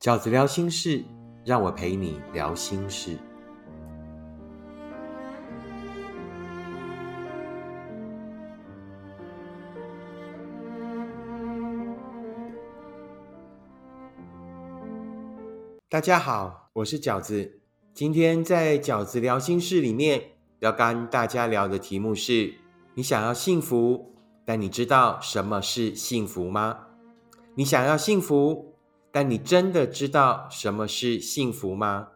[0.00, 1.04] 饺子聊心事，
[1.44, 3.18] 让我陪你聊心事。
[15.90, 17.60] 大家好，我是饺子。
[17.92, 20.30] 今天在饺子聊心事里面，
[20.60, 22.54] 要跟大家聊的题目是：
[22.94, 24.14] 你想要幸福，
[24.46, 26.86] 但你知道什么是幸福吗？
[27.54, 28.69] 你想要幸福。
[29.12, 32.08] 但你真的知道什么是幸福吗？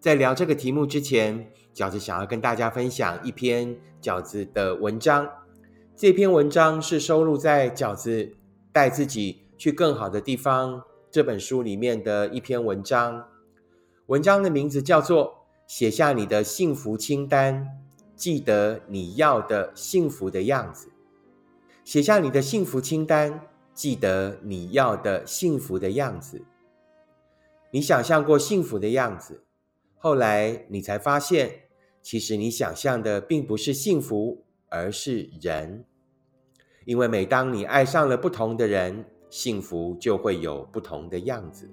[0.00, 5.28] 在聊这个题目之前，饺子想要跟大家分享一篇饺子的文章。
[5.94, 8.34] 这篇文章是收录在《饺子
[8.72, 10.78] 带自己去更好的地方》
[11.10, 13.28] 这本书里面的一篇文章。
[14.06, 15.26] 文章的名字叫做
[15.66, 17.64] 《写下你的幸福清单》，
[18.16, 20.90] 记得你要的幸福的样子。
[21.84, 23.49] 写下你的幸福清单。
[23.80, 26.44] 记得你要的幸福的样子。
[27.70, 29.42] 你想象过幸福的样子，
[29.96, 31.62] 后来你才发现，
[32.02, 35.86] 其实你想象的并不是幸福，而是人。
[36.84, 41.66] 因为每当你爱上了不同的人，幸福就会有不同的样子。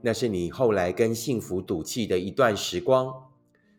[0.00, 3.14] 那是你后来跟幸福赌气的一段时光。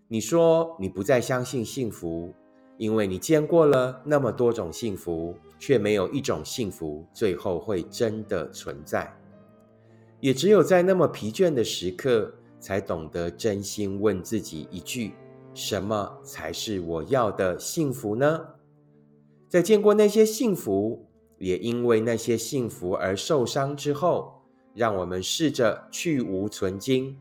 [0.08, 2.34] 你说你不再相信幸福，
[2.78, 5.36] 因为你见过了那么多种幸福。
[5.60, 9.12] 却没有一种幸福最后会真的存在，
[10.20, 15.14] 也只有在那么疲倦的时刻，才懂得真心问自己一句：
[15.56, 18.40] 什么才是我要的幸福呢？
[19.50, 21.08] 在见过那些幸福，
[21.40, 24.44] 也因为那些幸福而受伤之后，
[24.76, 27.18] 让我们试着去无存精，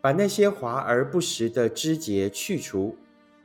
[0.00, 2.96] 把那些华而不实的枝节去除，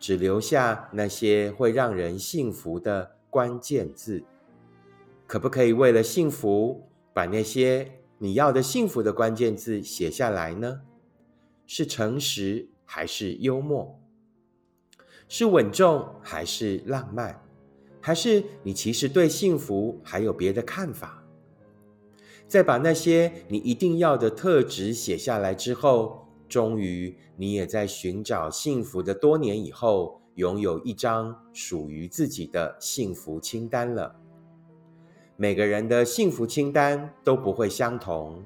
[0.01, 3.15] 只留下那些会让人幸福的。
[3.31, 4.25] 关键字，
[5.25, 10.81] 可不可以为了幸福，把那些你要的幸福的关键字写下来呢？
[11.65, 13.97] 是诚实还是幽默？
[15.29, 17.41] 是稳重还是浪漫？
[18.01, 21.23] 还是你其实对幸福还有别的看法？
[22.49, 26.20] 在把那些你一定要的特质写下来之后，
[26.51, 30.19] 终于你也在寻找幸福的多年以后。
[30.35, 34.15] 拥有一张属于自己的幸福清单了。
[35.35, 38.41] 每个人的幸福清单都不会相同，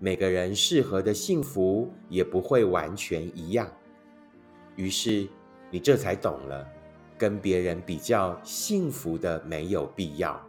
[0.00, 3.70] 每个人适合的幸福也不会完全一样。
[4.74, 5.28] 于是
[5.70, 6.66] 你这才懂了，
[7.18, 10.40] 跟别人比较幸福的没有必要。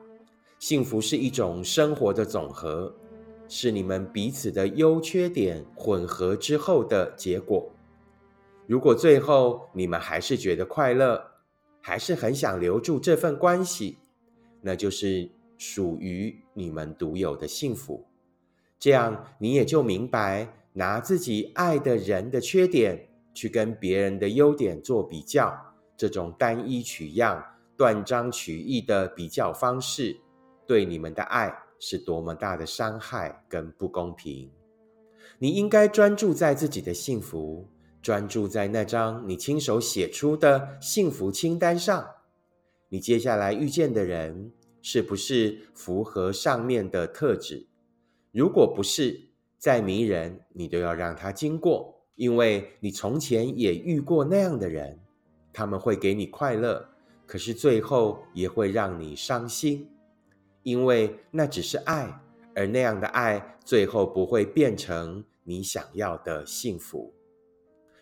[0.59, 2.91] 幸福是一种生活的总和，
[3.55, 7.71] 是你们彼此的优缺点混合之后的结果。
[8.65, 11.23] 如果最后你们还是觉得快乐，
[11.79, 13.99] 还是很想留住这份关系，
[14.59, 18.03] 那就是属于你们独有的幸福。
[18.79, 25.55] 这样你也就明白，拿自己爱的人的缺点去跟别人的优点做比较，
[25.95, 27.45] 这种单一取样、
[27.77, 30.17] 断章取义的比较方式，
[30.65, 34.49] 对你们的爱是多么大的伤害跟不公平。
[35.37, 37.67] 你应该专注在自己的幸福。
[38.01, 42.05] 专注在那张你亲手写出的幸福清单上，
[42.89, 44.51] 你接下来遇见的人
[44.81, 47.65] 是不是符合上面的特质？
[48.33, 54.99] 如果不是，再迷人你都要让他经过，因为你从前也遇过那样的人，
[55.53, 56.85] 他们会给你快乐，
[57.25, 59.87] 可是最后也会让你伤心，
[60.63, 62.19] 因为那只是爱，
[62.55, 67.13] 而那样的爱最后不会变成你想要的幸福。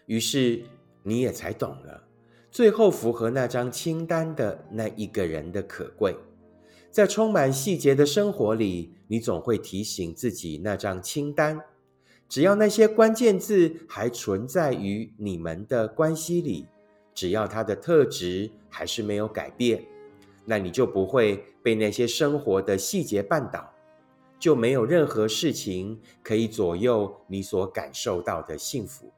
[0.06, 0.64] 于是
[1.04, 2.04] 你也才懂了，
[2.50, 6.16] 最后符合那张清单的那一个人的可贵。
[6.90, 11.62] 在充满细节的生活里，你总会提醒自己那张清单。
[12.28, 16.66] 只要那些关键字还存在于你们的关系里，
[17.14, 19.86] 只要他的特质还是没有改变，
[20.46, 23.74] 那你就不会被那些生活的细节绊倒，
[24.40, 29.12] 就没有任何事情可以左右你所感受到的幸福。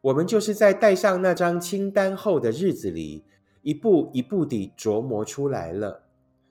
[0.00, 3.24] 我们就是在带上那张清单后的日子里，
[3.62, 6.04] 一步一步地琢磨出来了。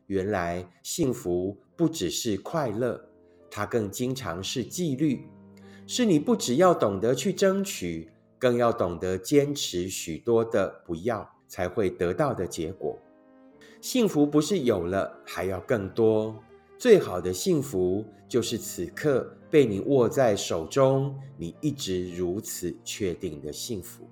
[0.08, 3.10] 原来幸福不只是快乐，
[3.50, 5.26] 它更经常是纪律，
[5.88, 12.98] 是你不只要懂得去争取，更要懂得坚持许多的不要，才会得到的结果。
[13.82, 16.36] 幸福不是有了还要更多。
[16.78, 24.08] 最好的幸福就是此刻被你握在手中，你一直如此确定的幸福。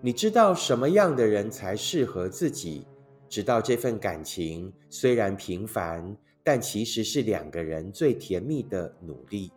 [0.00, 2.84] 你知道什么样的人才适合自己，
[3.28, 9.52] 知道这份感情虽然平凡，但其实是两个人最甜蜜的努力。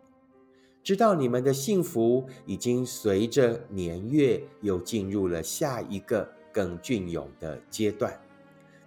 [0.82, 8.18] 知道你们的幸福已经随着年月又进入了下一个更隽永的阶段。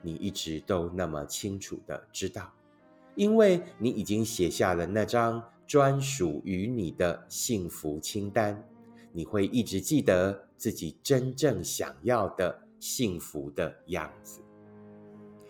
[0.03, 2.53] 你一直都那么清楚的知道，
[3.15, 8.63] 因为你已经写下了那张专属于你的幸福清单。
[9.15, 14.41] 你会一直记得自己真正想要的幸福的样子。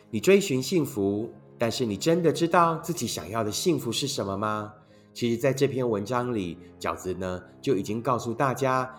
[0.10, 4.74] 你追寻幸福，但是你真的知道自己想要的幸福是什么吗？
[5.14, 8.94] 其实，在这篇文章里，饺子呢就已经告诉大家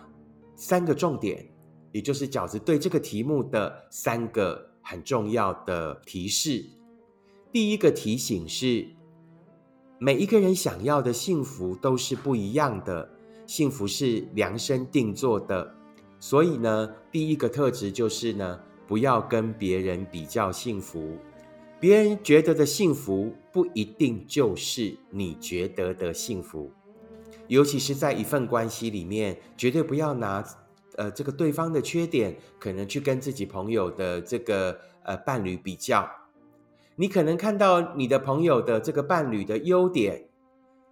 [0.55, 1.47] 三个重点，
[1.91, 6.63] 也就是饺子对这个题目的三个很重要的提示。
[7.51, 8.87] 第一个提醒是，
[9.97, 13.09] 每一个人想要的幸福都是不一样的。
[13.47, 15.75] 幸福是量身定做的，
[16.19, 21.17] 所以呢，第一个特质就是呢，不要跟别人比较幸福。
[21.79, 26.71] 别人觉得的幸福不一定就是你觉得的幸福，
[27.47, 30.43] 尤其是在一份关系里面，绝对不要拿
[30.97, 36.09] 呃这个对方的缺点，可能去跟自己朋友的这个呃伴侣比较。
[36.95, 40.29] 你可能看到你的朋友的这个伴侣的优点。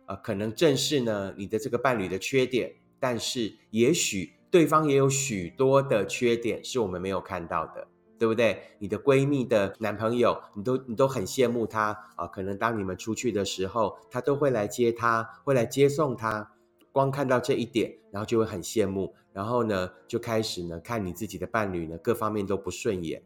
[0.06, 7.88] 啊，可能正是呢你的这个伴侣的缺点，但是也许对方也有许多的缺点是我们没有看到的，
[8.20, 8.62] 对不对？
[8.80, 16.52] 你的闺蜜的男朋友，你都你都很羡慕他啊，可能当你们出去的时候，他都会来接他，会来接送他。
[16.94, 23.22] 光看到这一点，然后就会很羡慕，然后呢就开始呢看你自己的伴侣呢各方面都不顺眼，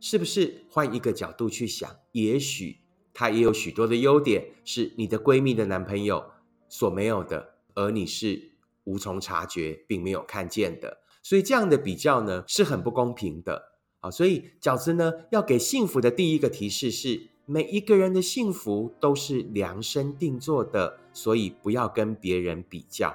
[0.00, 0.66] 是不是？
[0.68, 2.84] 换一个角度去想，也许。
[3.16, 6.32] 他也有许多的优点，是你的闺蜜的男朋友
[6.68, 10.98] 所没有的，而你是无从察觉，并没有看见的。
[11.22, 13.70] 所以这样的比较呢，是很不公平的
[14.00, 14.10] 啊！
[14.10, 23.14] 所以饺子呢，要给幸福的第一个提示是：每一个人的幸福都是量身定做的，所以不要跟别人比较。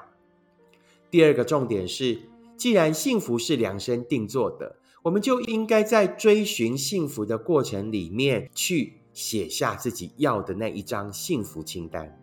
[1.09, 2.19] 第二个重点是，
[2.55, 8.93] 既然幸福是量身定做的，我们就应该在追寻幸福的过程里面去。
[9.11, 12.17] 写下自己要的那一张幸福清单。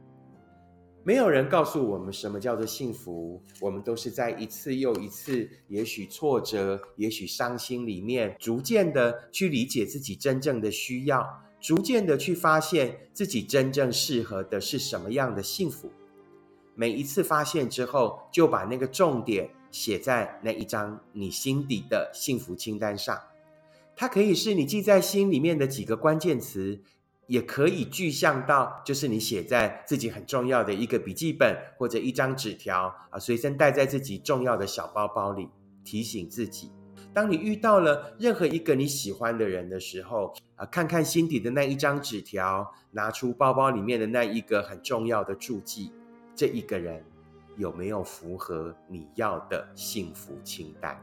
[1.03, 11.27] 没有人告诉我们什么叫做幸福，我们都是在一次又一次，也许挫折，也许伤心里面，逐渐的去理解自己真正的需要，
[11.61, 15.91] 逐渐的去发现自己真正适合的是什么样的幸福。
[16.75, 23.19] 每一次发现之后，就把那个重点写在那一张你心底的幸福清单上。
[23.97, 26.83] 它可以是你记在心里面的几个关键词，
[27.27, 35.49] 也可以具象到就是你写在自己很重要的一个笔记本或者一张纸条啊，随身带在自己重要的小包包里，
[35.83, 36.71] 提醒自己。
[37.17, 45.91] 当你遇到了任何一个你喜欢的人的时候啊，看看心底的那一张纸条，拿出包包里面的那一个很重要的注记，
[46.35, 47.03] 这一个人
[47.57, 50.95] 有没有符合你要的幸福清单？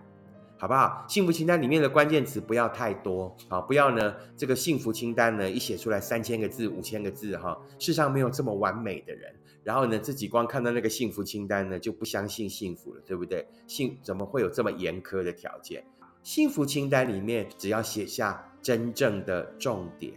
[0.59, 1.03] 好不好？
[1.09, 3.59] 幸福清单里面的关键词不要太多啊！
[3.59, 9.33] 不要呢，这个幸福清单呢一写出来三千个字、五千个字哈，世上没有这么完美的人。
[9.63, 13.47] 然后呢，自己光看到那个幸福清单呢，就不相信幸福了，对不对？
[13.65, 15.83] 幸怎么会有这么严苛的条件？
[16.23, 20.13] 幸福清单里面只要写下真正的重点。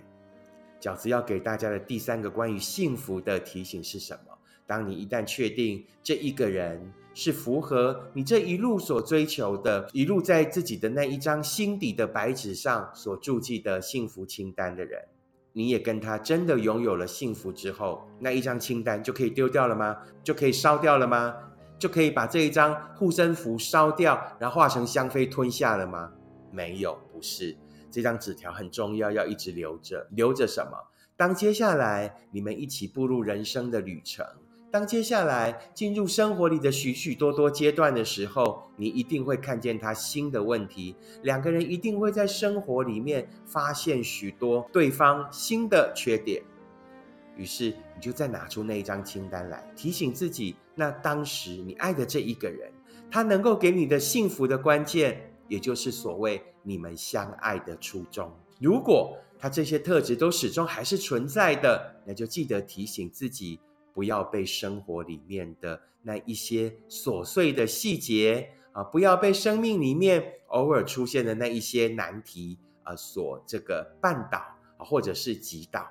[0.80, 4.32] 饺子要给大家的第三个关于幸福的提醒是什么？
[4.66, 6.92] 当你一旦确定这一个人。
[7.18, 15.02] 是符合你这一路所追求的，一路在自己的那一张心底的白纸上所注记的幸福清单的人，
[15.54, 19.96] 你也跟他真的拥有了幸福之后，那一张清单就可以丢掉了吗？
[20.22, 21.34] 就可以烧掉了吗？
[21.78, 26.12] 就可以把这一张护身符烧掉，然后化成香妃吞下了吗？
[26.50, 27.56] 没有，不是。
[27.90, 30.06] 这张纸条很重要，要一直留着。
[30.10, 30.72] 留着什么？
[31.16, 34.26] 当接下来你们一起步入人生的旅程。
[34.70, 40.94] 当接下来进入生活里的许许多多阶段的时候，你一定会看见他新的问题。
[41.22, 46.42] 两个人一定会在生活里面发现许多对方新的缺点。
[47.36, 52.72] 于是，你就再拿出那一张清单来，提醒自己：那当时你爱的这一个人，
[53.10, 58.32] 他能够给你的幸福的关键，也就是所谓你们相爱的初衷。
[58.60, 63.60] 如果他这些特质都始终还是存在的，那就记得提醒自己。
[63.94, 74.36] 不要被生活里面的那一些琐碎的细节啊，不要被生命里面偶尔出现的那一些难题啊所这个绊倒
[74.76, 75.88] 啊，或者是击倒，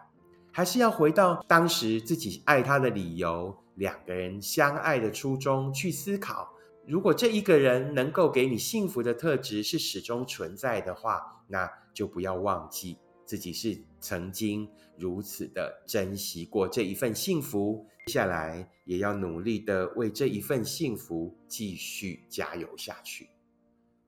[0.55, 6.50] 还是要回到当时自己爱他的理由，两个人相爱的初衷去思考。
[6.88, 14.65] 如果这一个人能够给你幸福的特质是始终存在的话，那就不要忘记自己是曾经
[14.97, 23.27] 如此的珍惜过这一份幸福，接下来也要努力的为这一份幸福继续加油下去，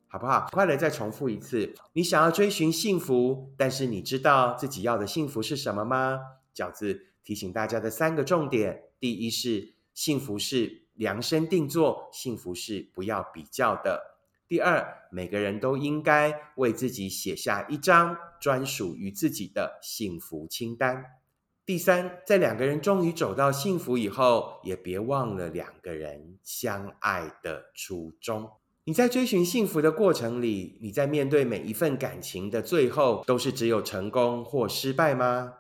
[0.10, 0.48] 好不好？
[0.52, 6.20] 快乐再重复一次，你想要追寻幸福，但是你知道自己要的幸福是什么吗？
[6.56, 14.18] 饺子提醒大家的三个重点：第一是幸福是量身定做，幸福是不要比较的。
[14.48, 21.04] 第二，每个人都应该为自己写下一张专属于自己的幸福清单。
[21.66, 28.50] 第三，在两个人终于走到幸福以后，也别忘了两个人相爱的初衷。
[28.88, 35.56] 你在追寻幸福的过程里，你在面对每一份感情的最后，都是只有成功或失败吗？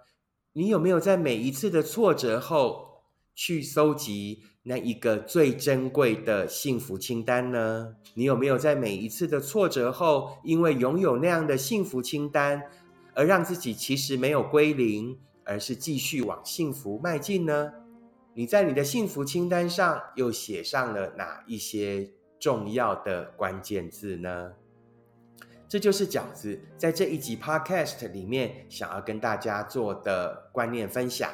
[0.54, 3.02] 你有没有在每一次的挫折后，
[3.36, 4.44] 去搜集？
[4.64, 7.96] 那一个最珍贵的幸福清单呢？
[8.14, 12.64] 你有没有在每一次的挫折后，因为拥有那样的幸福清单，
[13.14, 17.74] 而让自己其实没有归零，而是继续往幸福迈进呢？
[18.34, 24.54] 你在你的幸福清单上又写上了哪一些重要的关键字呢？
[25.68, 31.30] 这就是饺子在这一集 Podcast 里面想要跟大家做的观念分享。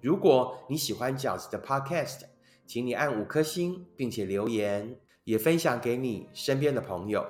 [0.00, 2.22] 如果你喜欢饺子的 Podcast，
[2.66, 7.26] 请你按五颗星，并且留言，也分享给你身边的朋友。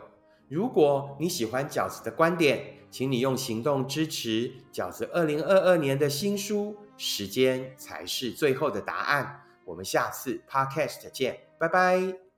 [0.49, 6.77] 如果你喜欢饺子的观点，请你用行动支持饺子二零二二年的新书。
[6.99, 9.43] 时间才是最后的答案。
[9.65, 12.23] 我们下次 Podcast 见，拜拜。